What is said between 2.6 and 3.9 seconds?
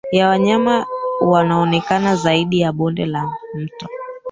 bonde la mto